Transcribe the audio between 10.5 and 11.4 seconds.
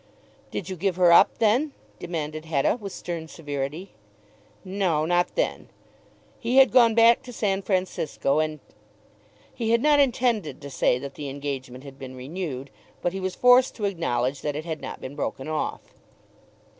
to say that the